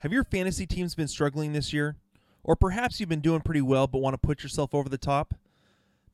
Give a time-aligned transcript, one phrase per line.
[0.00, 1.96] Have your fantasy teams been struggling this year?
[2.44, 5.34] Or perhaps you've been doing pretty well but want to put yourself over the top?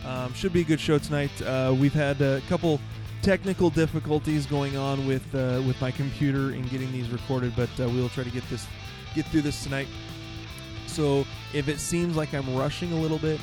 [0.06, 1.32] Um, should be a good show tonight.
[1.42, 2.80] Uh, we've had a couple
[3.22, 7.90] technical difficulties going on with uh, with my computer in getting these recorded, but uh,
[7.90, 8.68] we'll try to get this
[9.16, 9.88] get through this tonight.
[10.86, 13.40] So if it seems like I'm rushing a little bit,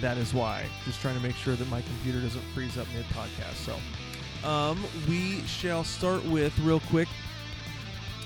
[0.00, 0.66] that is why.
[0.84, 3.54] Just trying to make sure that my computer doesn't freeze up mid podcast.
[3.54, 7.08] So um, we shall start with real quick.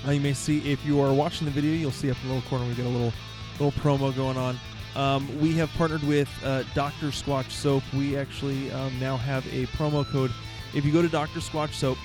[0.05, 2.35] Uh, you may see if you are watching the video, you'll see up in the
[2.35, 3.13] little corner we get a little
[3.59, 4.59] little promo going on.
[4.95, 7.07] Um, we have partnered with uh, Dr.
[7.07, 7.83] Squatch Soap.
[7.93, 10.31] We actually um, now have a promo code.
[10.73, 11.39] If you go to Dr.
[11.39, 11.97] Squatch Soap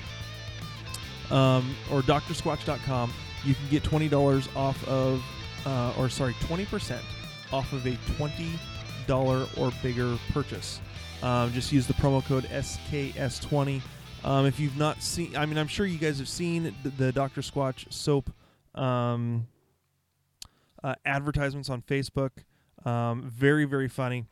[1.31, 5.23] um, or drsquatch.com, you can get $20 off of,
[5.65, 6.99] uh, or sorry, 20%
[7.51, 10.79] off of a $20 or bigger purchase.
[11.23, 13.81] Um, just use the promo code SKS20.
[14.23, 17.11] Um, if you've not seen, I mean, I'm sure you guys have seen the, the
[17.11, 17.41] Dr.
[17.41, 18.31] Squatch Soap
[18.73, 19.47] um,
[20.85, 22.29] uh, advertisements on Facebook.
[22.85, 24.25] Um, very, very funny.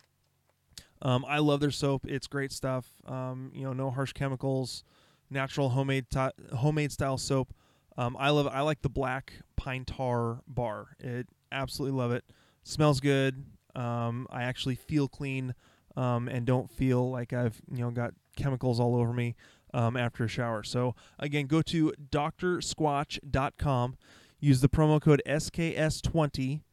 [1.02, 2.06] Um, I love their soap.
[2.08, 2.86] It's great stuff.
[3.08, 4.84] Um, you know, no harsh chemicals,
[5.31, 7.56] natural homemade t- homemade style soap.
[7.98, 8.48] Um, I love.
[8.48, 10.96] I like the black pine tar bar.
[11.00, 12.24] It absolutely love it.
[12.64, 13.44] Smells good.
[13.75, 15.56] Um, I actually feel clean
[15.97, 19.35] um, and don't feel like I've you know got chemicals all over me
[19.74, 20.62] after a shower.
[20.64, 23.97] So again, go to drsquatch.com.
[24.44, 26.64] Use the promo code SKS20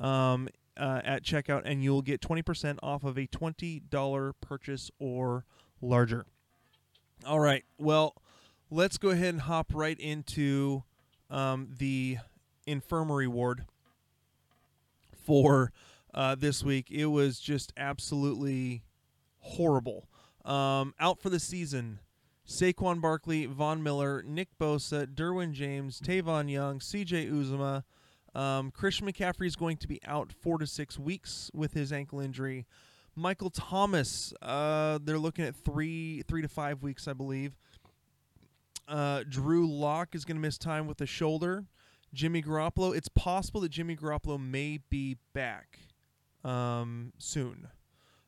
[0.00, 5.44] um, uh, at checkout, and you'll get 20% off of a $20 purchase or
[5.80, 6.26] larger.
[7.24, 7.62] All right.
[7.78, 8.16] Well,
[8.68, 10.82] let's go ahead and hop right into
[11.30, 12.18] um, the
[12.66, 13.64] infirmary ward
[15.24, 15.70] for
[16.12, 16.90] uh, this week.
[16.90, 18.82] It was just absolutely
[19.38, 20.08] horrible.
[20.44, 22.00] Um, out for the season
[22.50, 27.84] Saquon Barkley, Von Miller, Nick Bosa, Derwin James, Tavon Young, CJ Uzomah.
[28.34, 32.18] Um, Christian McCaffrey is going to be out four to six weeks with his ankle
[32.18, 32.66] injury.
[33.14, 37.56] Michael Thomas, uh, they're looking at three three to five weeks, I believe.
[38.88, 41.66] Uh, Drew Lock is going to miss time with the shoulder.
[42.12, 45.78] Jimmy Garoppolo, it's possible that Jimmy Garoppolo may be back
[46.44, 47.68] um, soon.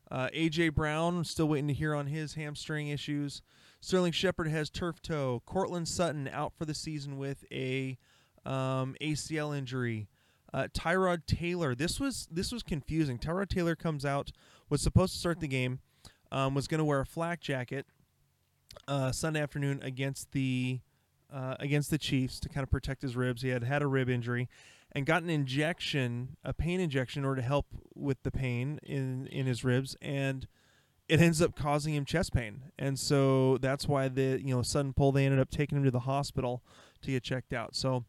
[0.09, 3.41] Uh, AJ Brown, still waiting to hear on his hamstring issues.
[3.83, 5.43] Sterling Shepard has turf toe.
[5.45, 7.97] Courtland Sutton out for the season with a
[8.45, 10.07] um, ACL injury.
[10.53, 11.75] Uh, Tyrod Taylor.
[11.75, 13.17] This was this was confusing.
[13.17, 14.31] Tyrod Taylor comes out,
[14.69, 15.81] was supposed to start the game,
[16.31, 17.85] um, was going to wear a flak jacket
[18.87, 20.79] uh, Sunday afternoon against the
[21.29, 23.41] uh, against the Chiefs to kind of protect his ribs.
[23.41, 24.47] He had had a rib injury
[24.93, 29.27] and got an injection, a pain injection, in order to help with the pain in
[29.27, 30.47] in his ribs and
[31.09, 34.93] it ends up causing him chest pain, and so that's why the you know sudden
[34.93, 36.63] pull they ended up taking him to the hospital
[37.01, 37.75] to get checked out.
[37.75, 38.05] So,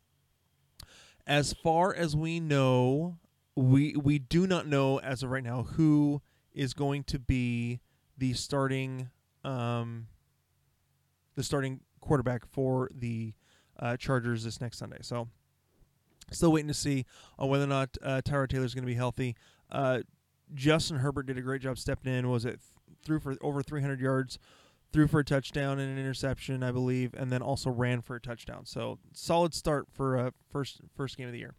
[1.27, 3.19] as far as we know,
[3.57, 6.23] we we do not know as of right now who
[6.53, 7.81] is going to be
[8.17, 9.11] the starting
[9.43, 10.07] um,
[11.35, 13.35] the starting quarterback for the
[13.79, 14.99] uh, Chargers this next Sunday.
[15.03, 15.29] So,
[16.31, 17.07] still waiting to see
[17.39, 19.35] on whether or not uh, Tyrod Taylor is going to be healthy.
[19.71, 20.01] Uh,
[20.55, 22.29] Justin Herbert did a great job stepping in.
[22.31, 22.61] Was it
[23.05, 24.39] threw for over 300 yards,
[24.93, 28.21] threw for a touchdown and an interception, I believe, and then also ran for a
[28.21, 28.65] touchdown.
[28.65, 31.55] So solid start for a first first game of the year.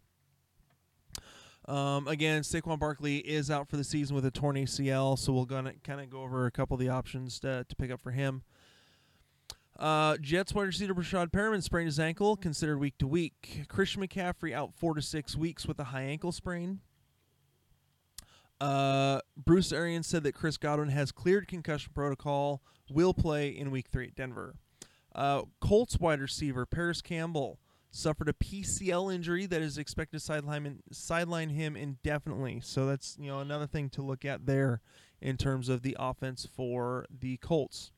[1.68, 5.46] Um, again, Saquon Barkley is out for the season with a torn ACL, so we'll
[5.46, 8.12] gonna kind of go over a couple of the options to, to pick up for
[8.12, 8.42] him.
[9.78, 13.64] Uh, Jets wide receiver Breshad Perriman sprained his ankle, considered week to week.
[13.68, 16.80] Christian McCaffrey out four to six weeks with a high ankle sprain.
[18.60, 23.88] Uh, Bruce Arians said that Chris Godwin has cleared concussion protocol, will play in Week
[23.90, 24.56] Three at Denver.
[25.14, 27.58] Uh, Colts wide receiver Parris Campbell
[27.90, 32.60] suffered a PCL injury that is expected to sideline sideline him indefinitely.
[32.62, 34.80] So that's you know another thing to look at there
[35.20, 37.92] in terms of the offense for the Colts.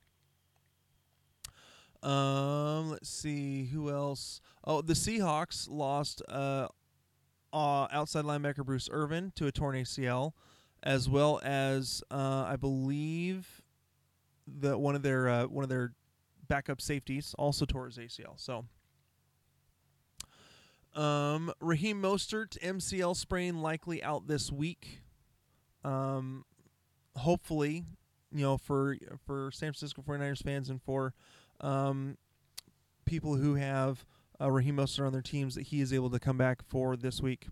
[2.03, 4.41] Um, let's see who else.
[4.63, 6.69] Oh, the Seahawks lost uh,
[7.53, 10.33] uh outside linebacker Bruce Irvin to a torn ACL,
[10.83, 13.63] as well as uh, I believe
[14.61, 15.93] that one of their uh, one of their
[16.49, 18.35] backup safeties also tore his ACL.
[18.37, 18.65] So.
[20.95, 25.03] Um, Raheem Mostert MCL sprain likely out this week.
[25.85, 26.45] Um,
[27.15, 27.85] hopefully,
[28.33, 31.15] you know, for for San Francisco 49ers fans and for
[31.61, 32.17] um,
[33.05, 34.05] people who have
[34.41, 37.21] uh, Raheem Mostert on their teams that he is able to come back for this
[37.21, 37.49] week.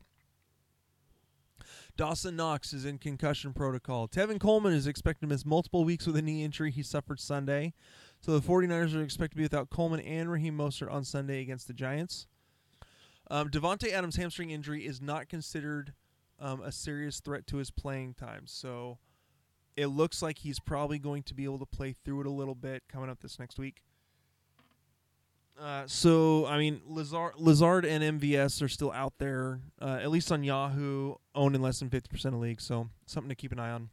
[1.96, 4.06] Dawson Knox is in concussion protocol.
[4.06, 7.72] Tevin Coleman is expected to miss multiple weeks with a knee injury he suffered Sunday.
[8.20, 11.66] So the 49ers are expected to be without Coleman and Raheem Mostert on Sunday against
[11.66, 12.26] the Giants.
[13.30, 15.94] Um, Davante Adams' hamstring injury is not considered
[16.38, 18.42] um, a serious threat to his playing time.
[18.46, 18.98] So
[19.76, 22.54] it looks like he's probably going to be able to play through it a little
[22.54, 23.82] bit coming up this next week.
[25.60, 30.44] Uh, so I mean, Lazard, and MVS are still out there, uh, at least on
[30.44, 32.64] Yahoo, owned in less than fifty percent of leagues.
[32.64, 33.88] So something to keep an eye on.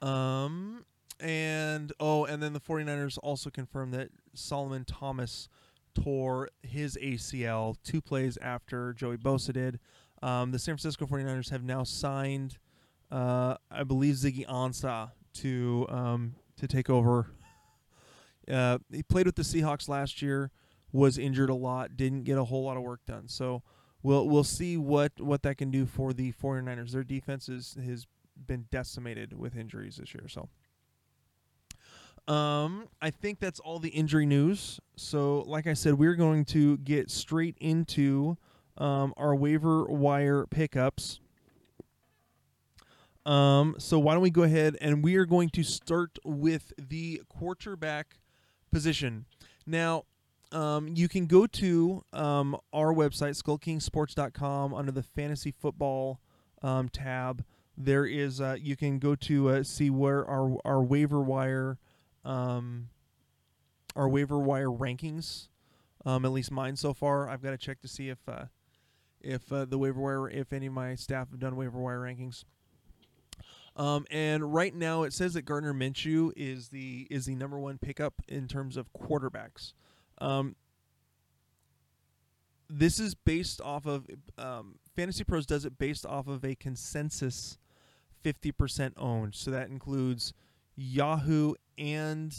[0.00, 0.84] Um,
[1.20, 5.48] and oh, and then the 49ers also confirmed that Solomon Thomas
[5.94, 9.78] tore his ACL two plays after Joey Bosa did.
[10.22, 12.58] Um, the San Francisco 49ers have now signed,
[13.10, 17.28] uh, I believe, Ziggy Ansah to um, to take over
[18.50, 20.50] uh, he played with the Seahawks last year,
[20.92, 23.28] was injured a lot, didn't get a whole lot of work done.
[23.28, 23.62] So
[24.02, 26.92] we'll we'll see what, what that can do for the 49ers.
[26.92, 28.06] Their defense is, has
[28.46, 30.28] been decimated with injuries this year.
[30.28, 30.48] So
[32.32, 34.80] um, I think that's all the injury news.
[34.96, 38.36] So like I said, we're going to get straight into
[38.78, 41.20] um, our waiver wire pickups.
[43.24, 47.22] Um, so why don't we go ahead and we are going to start with the
[47.28, 48.18] quarterback
[48.72, 49.26] position.
[49.66, 50.04] Now,
[50.50, 56.20] um, you can go to um, our website, skullkingsports.com, under the fantasy football
[56.62, 57.44] um, tab.
[57.76, 61.78] There is uh, you can go to uh, see where our our waiver wire,
[62.24, 62.88] um,
[63.96, 65.48] our waiver wire rankings.
[66.04, 67.28] Um, at least mine so far.
[67.28, 68.46] I've got to check to see if uh,
[69.20, 72.44] if uh, the waiver wire, if any of my staff have done waiver wire rankings.
[73.76, 77.78] Um, and right now it says that Gardner Minshew is the is the number one
[77.78, 79.72] pickup in terms of quarterbacks.
[80.18, 80.56] Um,
[82.68, 84.06] this is based off of
[84.38, 87.58] um, Fantasy Pros does it based off of a consensus
[88.24, 89.34] 50% owned.
[89.34, 90.32] So that includes
[90.76, 92.34] Yahoo and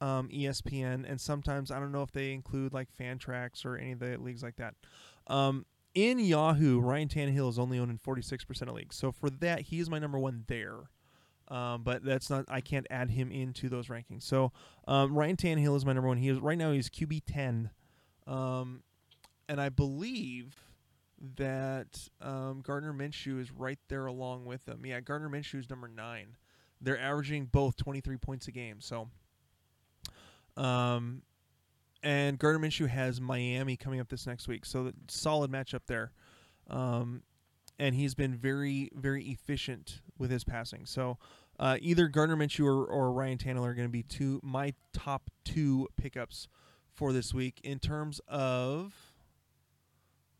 [0.00, 4.00] um, ESPN, and sometimes I don't know if they include like Fantrax or any of
[4.00, 4.74] the leagues like that.
[5.28, 8.96] Um, in Yahoo, Ryan Tannehill is only owned in 46% of leagues.
[8.96, 10.90] So for that, he is my number one there.
[11.48, 12.46] Um, but that's not.
[12.48, 14.22] I can't add him into those rankings.
[14.22, 14.52] So
[14.88, 16.16] um, Ryan Tannehill is my number one.
[16.16, 16.72] He is right now.
[16.72, 17.70] He's QB 10,
[18.26, 18.82] um,
[19.48, 20.56] and I believe
[21.36, 24.86] that um, Gardner Minshew is right there along with them.
[24.86, 26.36] Yeah, Gardner Minshew is number nine.
[26.80, 28.80] They're averaging both 23 points a game.
[28.80, 29.08] So,
[30.56, 31.22] um,
[32.02, 36.12] and Gardner Minshew has Miami coming up this next week, so solid matchup there.
[36.68, 37.22] Um,
[37.78, 40.86] and he's been very, very efficient with his passing.
[40.86, 41.18] So
[41.58, 45.30] uh, either Gardner Minshew or, or Ryan Tannehill are going to be two my top
[45.44, 46.48] two pickups
[46.92, 48.94] for this week in terms of.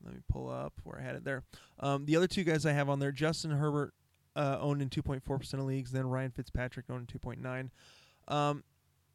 [0.04, 1.44] Let me pull up where I had it there.
[1.78, 3.94] Um, the other two guys I have on there: Justin Herbert,
[4.34, 7.70] uh, owned in 2.4 percent of leagues, then Ryan Fitzpatrick owned in 2.9.
[8.34, 8.64] Um,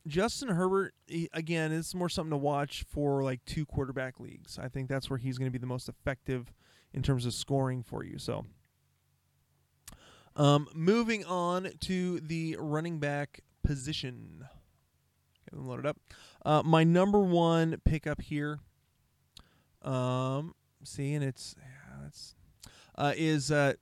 [0.07, 4.57] Justin Herbert, he, again, is more something to watch for like two quarterback leagues.
[4.57, 6.51] I think that's where he's going to be the most effective
[6.93, 8.17] in terms of scoring for you.
[8.17, 8.45] So,
[10.35, 14.45] um, moving on to the running back position.
[15.49, 15.97] Get them loaded up.
[16.45, 18.59] Uh, my number one pickup here.
[19.81, 22.35] Um, see, and it's yeah, it's
[22.95, 23.73] uh, is uh,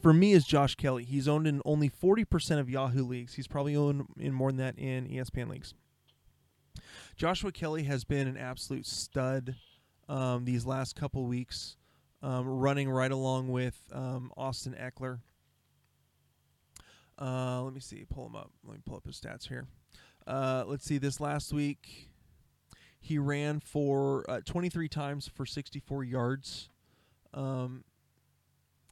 [0.00, 1.04] for me is Josh Kelley.
[1.04, 3.34] He's owned in only 40% of Yahoo leagues.
[3.34, 5.74] He's probably owned in more than that in ESPN leagues.
[7.16, 9.56] Joshua Kelley has been an absolute stud
[10.08, 11.76] um, these last couple weeks,
[12.22, 15.20] um, running right along with um, Austin Ekeler.
[17.20, 18.52] Uh, let me see, pull him up.
[18.64, 19.66] Let me pull up his stats here.
[20.26, 22.08] Uh, let's see, this last week
[23.00, 26.68] he ran for uh, 23 times for 64 yards.
[27.34, 27.84] Um,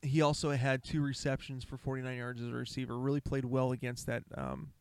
[0.07, 2.99] he also had two receptions for 49 yards as a receiver.
[2.99, 4.73] Really played well against that um,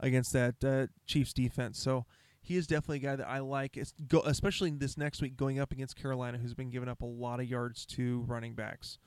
[0.00, 1.78] against that uh, Chiefs defense.
[1.78, 2.06] So
[2.40, 5.58] he is definitely a guy that I like, it's go, especially this next week going
[5.58, 8.98] up against Carolina, who's been giving up a lot of yards to running backs.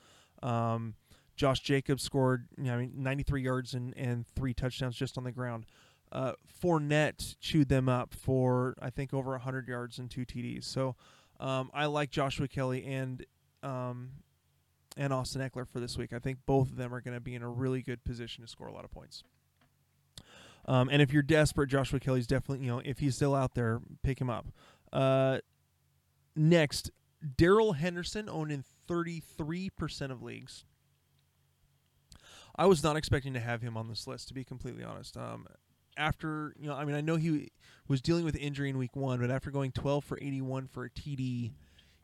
[0.42, 0.94] Um,
[1.34, 5.24] Josh Jacobs scored, you know, I mean, 93 yards and, and three touchdowns just on
[5.24, 5.66] the ground.
[6.12, 10.64] Uh, Fournette chewed them up for I think over 100 yards and two TDs.
[10.64, 10.94] So
[11.40, 13.24] um, I like Joshua Kelley and
[13.62, 14.10] um,
[14.96, 16.12] and Austin Ekeler for this week.
[16.12, 18.50] I think both of them are going to be in a really good position to
[18.50, 19.22] score a lot of points.
[20.66, 23.80] Um, and if you're desperate, Joshua Kelley's definitely, you know, if he's still out there,
[24.02, 24.46] pick him up.
[24.92, 25.38] Uh,
[26.36, 26.90] next,
[27.36, 30.64] Darrell Henderson owned in 33% of leagues.
[32.54, 35.16] I was not expecting to have him on this list, to be completely honest.
[35.16, 35.46] Um,
[35.96, 37.50] after, you know, I mean, I know he
[37.88, 40.90] was dealing with injury in week one, but after going 12 for 81 for a
[40.90, 41.52] TD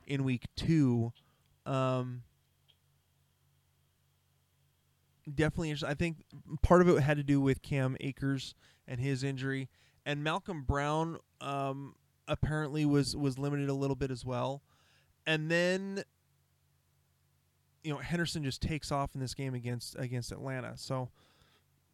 [0.06, 1.12] in week two,
[1.66, 2.22] um,
[5.34, 5.74] definitely.
[5.86, 6.18] I think
[6.62, 8.54] part of it had to do with Cam Akers
[8.86, 9.68] and his injury,
[10.04, 11.94] and Malcolm Brown um,
[12.26, 14.62] apparently was was limited a little bit as well.
[15.26, 16.04] And then,
[17.84, 20.72] you know, Henderson just takes off in this game against against Atlanta.
[20.76, 21.10] So,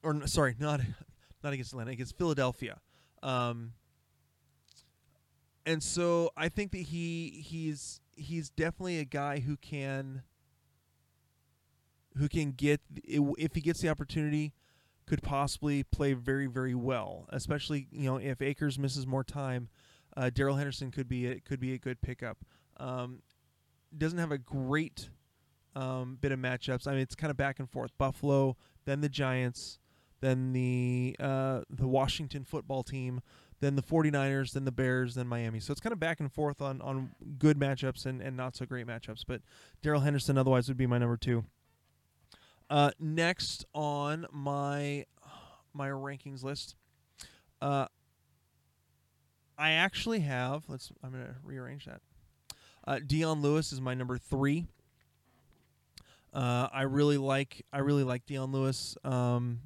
[0.03, 0.81] or sorry, not
[1.43, 2.81] not against Atlanta, against Philadelphia.
[3.23, 3.73] Um,
[5.67, 10.23] and so I think that he he's he's definitely a guy who can
[12.16, 14.52] who can get if he gets the opportunity
[15.06, 19.68] could possibly play very very well especially you know if Akers misses more time
[20.16, 22.38] uh, Darrell Henderson could be a, could be a good pickup
[22.78, 23.23] um,
[23.97, 25.11] doesn't have a great
[25.76, 29.09] um, bit of matchups I mean it's kind of back and forth Buffalo then the
[29.09, 29.78] Giants
[30.21, 33.21] then the uh, the Washington football team
[33.64, 35.59] then the 49ers, then the Bears, then Miami.
[35.59, 38.66] So it's kind of back and forth on, on good matchups and, and not so
[38.66, 39.25] great matchups.
[39.26, 39.40] But
[39.83, 41.44] Darrell Henderson otherwise would be my number two.
[42.75, 45.07] Uh, next on my
[45.73, 46.75] my rankings list,
[47.62, 47.87] uh,
[49.57, 50.64] I actually have.
[50.66, 50.90] Let's.
[51.00, 52.00] I'm gonna rearrange that.
[52.85, 54.66] Uh, Dion Lewis is my number three.
[56.33, 57.64] Uh, I really like.
[57.73, 58.97] I really like Dion Lewis.
[59.04, 59.61] Um,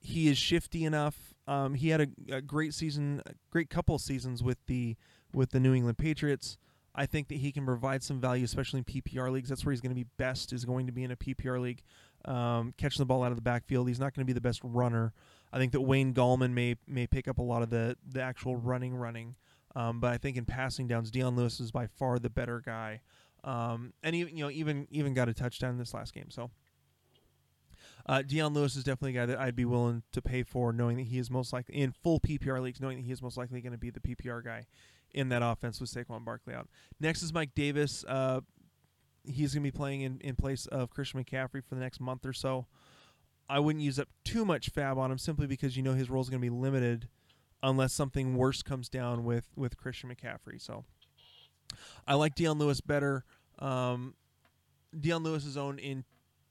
[0.00, 1.34] he is shifty enough.
[1.46, 4.96] Um, he had a, a, great season, a great couple seasons with the
[5.34, 6.56] with the New England Patriots.
[6.94, 9.48] I think that he can provide some value, especially in PPR leagues.
[9.48, 10.52] That's where he's going to be best.
[10.52, 11.82] Is going to be in a PPR league,
[12.24, 13.88] um, catching the ball out of the backfield.
[13.88, 15.12] He's not going to be the best runner.
[15.52, 18.56] I think that Wayne Gallman may may pick up a lot of the the actual
[18.56, 19.36] running running.
[19.76, 23.02] Um, but I think in passing downs, Dion Lewis is by far the better guy.
[23.44, 26.30] Um, and even you know even even got a touchdown in this last game.
[26.30, 26.50] So
[28.06, 30.96] uh, Dion Lewis is definitely a guy that I'd be willing to pay for, knowing
[30.96, 33.60] that he is most likely in full PPR leagues, knowing that he is most likely
[33.60, 34.66] going to be the PPR guy
[35.14, 36.68] in that offense with Saquon Barkley out.
[36.98, 38.04] Next is Mike Davis.
[38.06, 38.40] Uh,
[39.24, 42.26] he's going to be playing in, in place of Christian McCaffrey for the next month
[42.26, 42.66] or so.
[43.48, 46.22] I wouldn't use up too much FAAB on him simply because you know his role
[46.22, 47.08] is going to be limited
[47.62, 50.60] unless something worse comes down with, with Christian McCaffrey.
[50.60, 50.84] So
[52.06, 53.24] I like Dion Lewis better.
[53.58, 54.14] Um,
[54.98, 56.04] Dion Lewis is owned in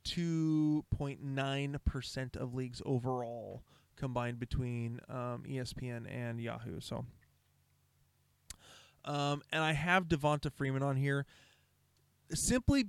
[0.06, 3.64] 2.9% of leagues overall
[3.96, 6.80] combined between um, ESPN and Yahoo.
[6.80, 7.06] So,
[9.10, 11.26] um, and I have Devonta Freeman on here.
[12.34, 12.86] Simply,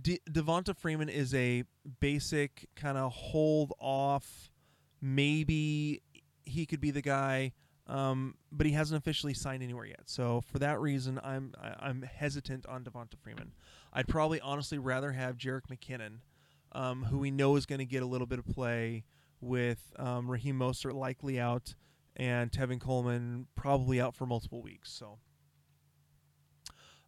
[0.00, 1.64] De- Devonta Freeman is a
[2.00, 4.50] basic kind of hold off.
[5.00, 6.02] Maybe
[6.44, 7.52] he could be the guy,
[7.86, 10.02] um, but he hasn't officially signed anywhere yet.
[10.06, 13.52] So for that reason, I'm I'm hesitant on Devonta Freeman.
[13.92, 16.18] I'd probably honestly rather have Jerick McKinnon
[16.72, 19.04] um, who we know is going to get a little bit of play
[19.40, 21.74] with um, Raheem Mostert likely out
[22.16, 24.90] and Tevin Coleman probably out for multiple weeks.
[24.90, 25.18] So,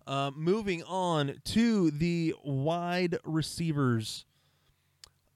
[0.06, 4.24] uh, moving on to the wide receivers.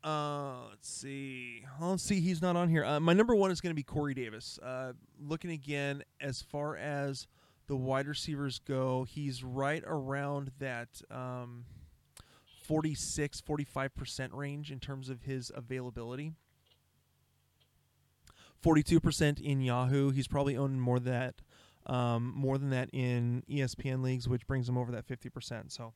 [0.02, 1.64] Uh, let's see.
[1.80, 2.20] let's see.
[2.20, 2.85] He's not on here.
[2.85, 4.58] Uh, my number one is going to be Corey Davis.
[4.62, 7.26] Uh, looking again as far as
[7.66, 10.88] the wide receivers go, he's right around that.
[11.11, 11.64] Um,
[12.66, 16.32] 46, 45% range in terms of his availability.
[18.64, 20.11] 42% in Yahoo.
[20.11, 21.42] He's probably owned more that,
[21.87, 25.73] um, more than that in ESPN leagues, which brings him over that 50%.
[25.73, 25.93] So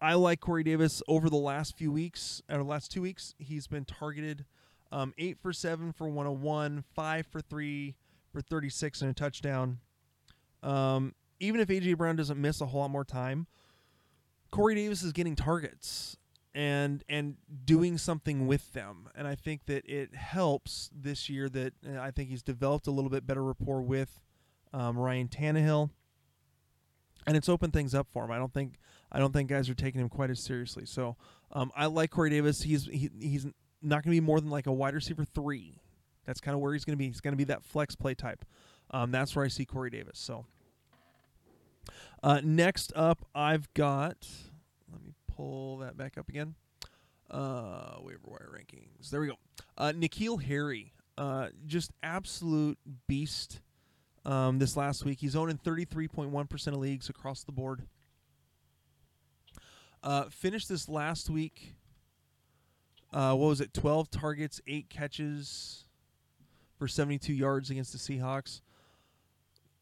[0.00, 3.34] I like Corey Davis over the last few weeks, or last two weeks.
[3.38, 4.44] He's been targeted
[4.92, 7.94] um, 8 for 7 for 101, 5 for 3
[8.32, 9.78] for 36 and a touchdown.
[10.62, 11.94] Um, even if A.J.
[11.94, 13.46] Brown doesn't miss a whole lot more time,
[14.50, 16.16] Corey Davis is getting targets
[16.54, 19.08] and and doing something with them.
[19.14, 22.90] And I think that it helps this year that uh, I think he's developed a
[22.90, 24.20] little bit better rapport with
[24.72, 25.90] um, Ryan Tannehill,
[27.26, 28.30] and it's opened things up for him.
[28.30, 28.74] I don't think
[29.10, 30.86] I don't think guys are taking him quite as seriously.
[30.86, 31.16] So
[31.52, 32.62] um, I like Corey Davis.
[32.62, 33.46] He's he, he's
[33.82, 35.80] not going to be more than like a wide receiver three.
[36.26, 37.06] That's kind of where he's going to be.
[37.06, 38.44] He's going to be that flex play type.
[38.90, 40.18] Um, that's where I see Corey Davis.
[40.18, 40.44] So
[42.22, 44.26] uh, next up, I've got.
[44.92, 46.54] Let me pull that back up again.
[47.30, 49.10] Uh, waiver wire rankings.
[49.10, 49.34] There we go.
[49.76, 53.60] Uh, N'Keal Harry, uh, just absolute beast.
[54.28, 57.84] Um, this last week, he's owned in 33.1% of leagues across the board.
[60.02, 61.74] Uh, finished this last week.
[63.10, 63.72] Uh, what was it?
[63.72, 65.86] 12 targets, eight catches
[66.78, 68.60] for 72 yards against the Seahawks.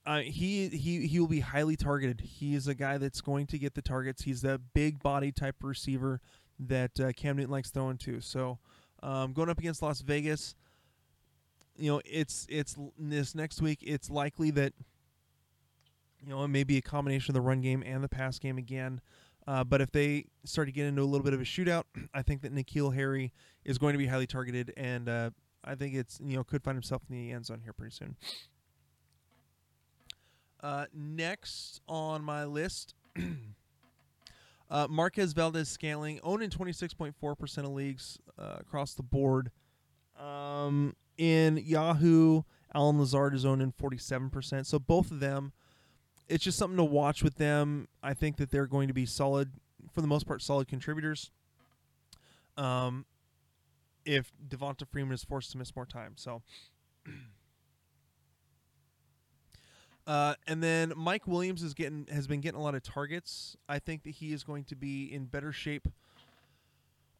[0.06, 2.20] Uh, he he he will be highly targeted.
[2.20, 4.22] He is a guy that's going to get the targets.
[4.22, 6.20] He's the big body type receiver
[6.60, 8.20] that uh, Cam Newton likes throwing to.
[8.20, 8.60] So
[9.02, 10.54] um, going up against Las Vegas,
[11.78, 13.80] you know, it's it's this next week.
[13.82, 14.72] It's likely that
[16.20, 18.58] you know it may be a combination of the run game and the pass game
[18.58, 19.00] again.
[19.46, 22.22] Uh, but if they start to get into a little bit of a shootout, I
[22.22, 23.32] think that N'Keal Harry
[23.64, 25.30] is going to be highly targeted, and uh,
[25.64, 28.16] I think it's you know could find himself in the end zone here pretty soon.
[30.62, 32.94] Uh, next on my list,
[34.70, 39.50] uh, Marquez Valdes Scantling, owned in 26.4% of leagues uh, across the board.
[40.18, 42.42] Um, in Yahoo,
[42.74, 44.66] Allen Lazard is owned in 47%.
[44.66, 45.52] So both of them,
[46.28, 47.88] it's just something to watch with them.
[48.02, 49.52] I think that they're going to be solid,
[49.92, 51.30] for the most part, solid contributors.
[52.56, 53.06] Um,
[54.04, 56.14] if Devonta Freeman is forced to miss more time.
[56.16, 56.42] So.
[60.06, 63.56] Uh, and then Mike Williams is getting has been getting a lot of targets.
[63.68, 65.88] I think that he is going to be in better shape.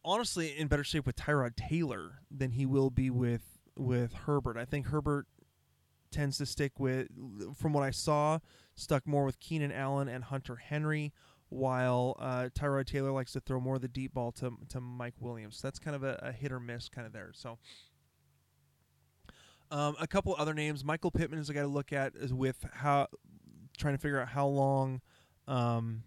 [0.07, 4.55] Honestly, in better shape with Tyrod Taylor than he will be with with Herbert.
[4.55, 5.27] I think Herbert
[6.11, 7.09] tends to stick with,
[7.53, 8.39] from what I saw,
[8.73, 11.11] stuck more with Keenan Allen and Hunter Henry,
[11.49, 15.15] while uh, Tyrod Taylor likes to throw more of the deep ball to to Mike
[15.19, 15.61] Williams.
[15.61, 17.31] That's kind of a, a hit or miss kind of there.
[17.33, 17.57] So
[19.71, 20.85] um, a couple other names.
[20.85, 23.07] Michael Pittman is a guy to look at is with how
[23.77, 25.01] trying to figure out how long
[25.49, 26.03] um,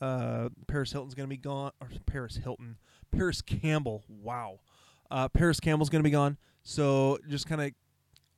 [0.00, 1.72] uh, Paris Hilton's going to be gone.
[1.80, 2.76] Or Paris Hilton,
[3.10, 4.04] Parris Campbell.
[4.08, 4.60] Wow,
[5.10, 6.38] uh, Parris Campbell's going to be gone.
[6.62, 7.72] So just kind of,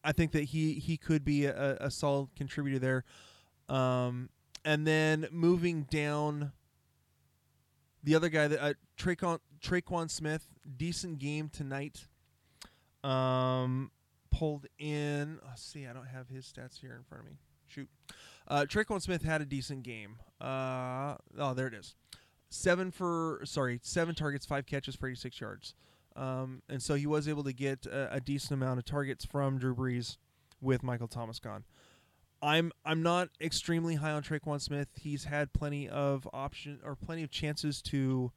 [0.04, 3.04] I think that he he could be a, a solid contributor there.
[3.68, 4.30] Um,
[4.64, 6.52] and then moving down.
[8.04, 12.06] The other guy that uh, Tre'Quan, Tre'Quan Smith, decent game tonight.
[13.04, 13.92] Um,
[14.32, 15.38] pulled in.
[15.46, 15.86] Let's see.
[15.86, 17.36] I don't have his stats here in front of me.
[17.68, 17.88] Shoot.
[18.48, 20.16] Uh, Tre'Quan Smith had a decent game.
[20.40, 21.94] Uh, oh, there it is.
[22.50, 25.74] Seven for sorry, seven targets, five catches for 86 yards.
[26.14, 29.58] Um, and so he was able to get a, a, decent amount of targets from
[29.58, 30.18] Drew Brees
[30.60, 31.64] with Michael Thomas gone.
[32.42, 34.88] I'm I'm not extremely high on Tre'Quan Smith.
[35.00, 38.32] He's had plenty of option or plenty of chances to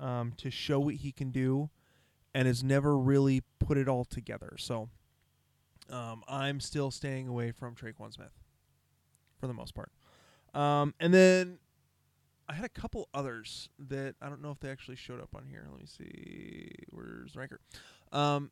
[0.00, 1.70] um, to show what he can do
[2.34, 4.56] and has never really put it all together.
[4.58, 4.88] So
[5.88, 8.39] um, I'm still staying away from Tre'Quan Smith
[9.40, 9.90] for the most part.
[10.54, 11.58] Um, and then
[12.48, 15.46] I had a couple others that I don't know if they actually showed up on
[15.48, 15.66] here.
[15.70, 16.70] Let me see.
[16.90, 17.60] Where's the ranker?
[18.12, 18.50] Um,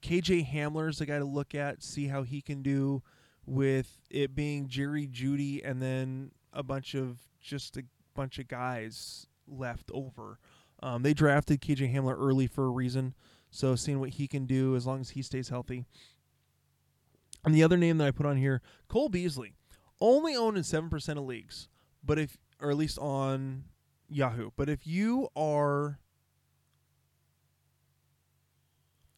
[0.00, 3.02] KJ Hamler is the guy to look at, see how he can do
[3.46, 9.26] with it being Jerry Jeudy and then a bunch of just a bunch of guys
[9.46, 10.38] left over.
[10.82, 13.14] Um, they drafted KJ Hamler early for a reason,
[13.50, 15.84] so seeing what he can do as long as he stays healthy.
[17.44, 19.54] And the other name that I put on here, Cole Beasley,
[20.00, 21.68] only owned in seven percent of leagues,
[22.02, 23.64] but if or at least on
[24.08, 24.50] Yahoo.
[24.56, 25.98] But if you are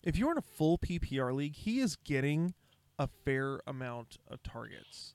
[0.02, 2.54] if you're in a full PPR league, he is getting
[2.98, 5.14] a fair amount of targets.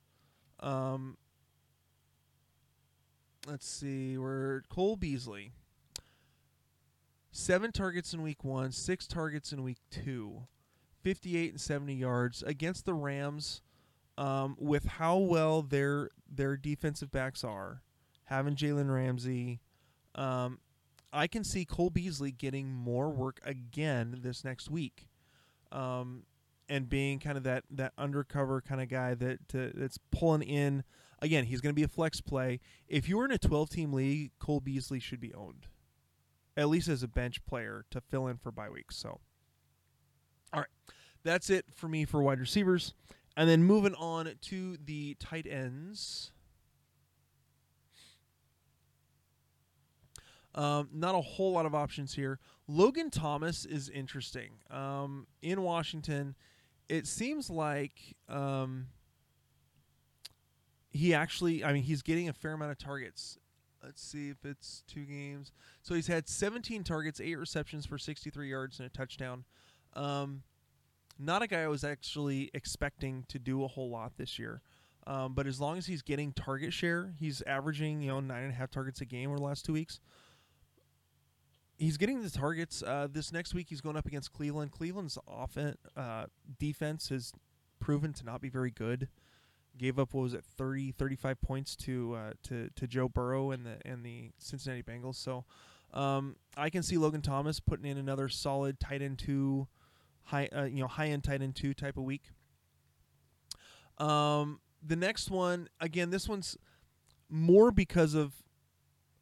[0.60, 1.18] Um,
[3.48, 5.54] let's see, we're Cole Beasley.
[7.32, 10.44] Seven targets in week one, six targets in week two,
[11.04, 13.62] 58 and 70 yards against the Rams.
[14.18, 17.82] Um, with how well their their defensive backs are,
[18.26, 19.62] having Jalen Ramsey,
[20.16, 20.60] um,
[21.14, 25.08] I can see Cole Beasley getting more work again this next week,
[25.72, 26.24] um,
[26.70, 30.84] and being kind of that that undercover kind of guy that that's pulling in.
[31.24, 32.60] Again, he's going to be a flex play.
[32.88, 35.68] If you were in a 12 team league, Cole Beasley should be owned
[36.58, 38.98] at least as a bench player to fill in for bye weeks.
[38.98, 39.20] So,
[40.54, 40.70] all right,
[41.24, 42.94] that's it for me for wide receivers.
[43.38, 46.32] And then moving on to the tight ends.
[50.54, 52.40] Um, not a whole lot of options here.
[52.68, 54.52] Logan Thomas is interesting.
[54.70, 56.36] Um, in Washington,
[56.90, 58.88] it seems like um,
[60.90, 63.40] he actually, I mean, he's getting a fair amount of targets
[63.84, 65.52] let's see if it's two games.
[65.82, 69.46] So he's had 17 targets, eight receptions for 63 yards and a touchdown.
[69.96, 70.44] Um,
[71.20, 74.62] not a guy I was actually expecting to do a whole lot this year.
[75.08, 78.52] Um, but as long as he's getting target share, he's averaging you know nine and
[78.52, 80.00] a half targets a game over the last two weeks.
[81.78, 82.84] He's getting the targets.
[82.84, 84.72] Uh, this next week, he's going up against Cleveland.
[84.72, 86.26] Cleveland's offense uh,
[86.60, 87.34] defense has
[87.80, 89.08] proven to not be very good.
[89.78, 93.66] Gave up what was it 30, 35 points to uh, to to Joe Burrow and
[93.66, 95.16] the and the Cincinnati Bengals.
[95.16, 95.46] So
[95.94, 99.68] um, I can see Logan Thomas putting in another solid tight end two,
[100.24, 102.24] high uh, you know high end tight end two type of week.
[103.98, 106.58] Um, the next one, again, this one's
[107.30, 108.34] more because of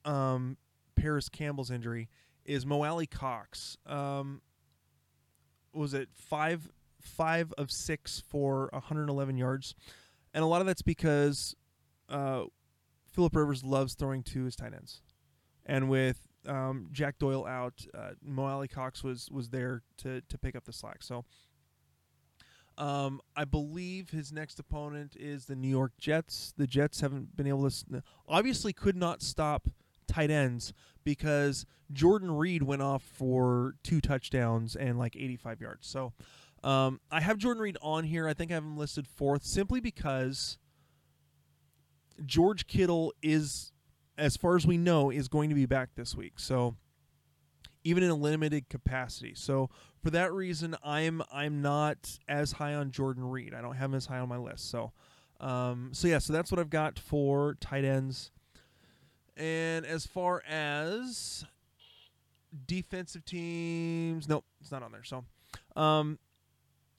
[0.05, 0.57] um,
[0.95, 2.09] Parris Campbell's injury,
[2.45, 3.77] is Mo Alie-Cox.
[3.85, 4.41] Um,
[5.73, 6.69] was it five
[7.01, 9.75] five of six for 111 yards,
[10.33, 11.55] and a lot of that's because
[12.09, 12.43] uh,
[13.13, 15.01] Philip Rivers loves throwing to his tight ends,
[15.65, 20.55] and with um, Jack Doyle out, uh, Mo Alie-Cox was was there to to pick
[20.55, 21.03] up the slack.
[21.03, 21.25] So
[22.77, 26.53] um, I believe his next opponent is the New York Jets.
[26.55, 29.67] The Jets haven't been able to, obviously, could not stop
[30.07, 30.73] tight ends
[31.03, 35.87] because Jordan Reed went off for two touchdowns and like 85 yards.
[35.87, 36.13] So
[36.63, 38.27] um, I have Jordan Reed on here.
[38.27, 40.57] I think I have him listed fourth simply because
[42.25, 43.73] George Kittle is,
[44.19, 46.33] as far as we know, is going to be back this week.
[46.37, 46.75] So
[47.83, 49.33] even in a limited capacity.
[49.35, 49.69] So
[50.03, 53.53] for that reason, I'm I'm not as high on Jordan Reed.
[53.53, 54.69] I don't have him as high on my list.
[54.69, 54.91] So,
[55.39, 58.31] um, so yeah, so that's what I've got for tight ends.
[59.37, 61.45] And as far as
[62.67, 65.03] defensive teams, nope, it's not on there.
[65.03, 65.23] So,
[65.77, 66.19] um,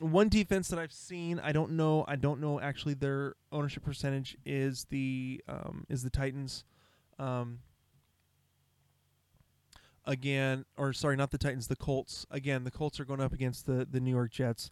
[0.00, 4.38] one defense that I've seen, I don't know, I don't know actually their ownership percentage
[4.46, 6.64] is the um, is the Titans.
[7.20, 7.58] Um,
[10.06, 12.26] again, or sorry, not the Titans, the Colts.
[12.30, 14.70] Again, the Colts are going up against the the New York Jets,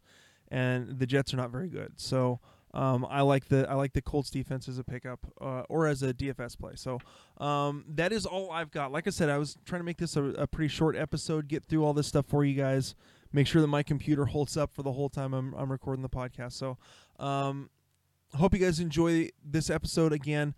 [0.48, 1.92] and the Jets are not very good.
[1.96, 2.40] So
[2.74, 6.02] um, I like the I like the Colts defense as a pickup uh, or as
[6.02, 6.72] a DFS play.
[6.74, 6.98] So
[7.38, 8.92] um, that is all I've got.
[8.92, 11.64] Like I said, I was trying to make this a, a, pretty short episode, get
[11.64, 12.94] through all this stuff for you guys,
[13.32, 16.08] make sure that my computer holds up for the whole time I'm I'm recording the
[16.08, 16.52] podcast.
[16.52, 16.76] So
[17.18, 17.70] um,
[18.36, 20.54] hope you guys enjoy this episode again.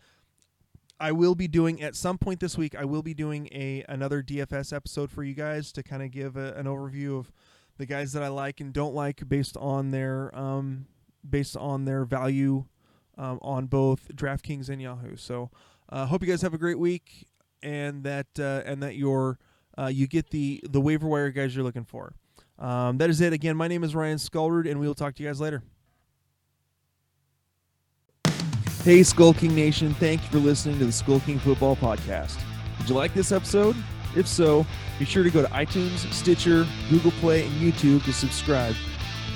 [1.01, 2.75] I will be doing at some point this week.
[2.77, 6.37] I will be doing a another DFS episode for you guys to kind of give
[6.37, 7.33] a, an overview of
[7.79, 10.87] the guys that I like and don't like based on their um,
[11.29, 12.67] based on their value
[13.17, 15.17] um, on both DraftKings and Yahoo.
[15.17, 15.51] So,
[15.89, 17.27] uh, hope you guys have a great week
[17.63, 19.39] and that uh, and that your
[19.79, 22.13] uh, you get the the waiver wire guys you're looking for.
[22.59, 23.33] Um, that is it.
[23.33, 25.63] Again, my name is Ryan Skullroot, and we will talk to you guys later.
[28.83, 32.41] Hey, Skull King Nation, thank you for listening to the Skull King Football Podcast.
[32.79, 33.77] Did you like this episode?
[34.17, 34.65] If so,
[34.99, 38.75] be sure to go to iTunes, Stitcher, Google Play, and YouTube to subscribe.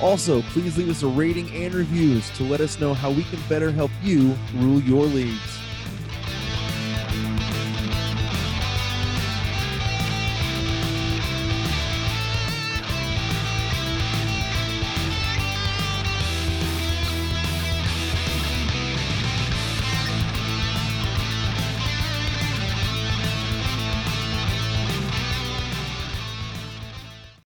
[0.00, 3.38] Also, please leave us a rating and reviews to let us know how we can
[3.46, 5.58] better help you rule your leagues.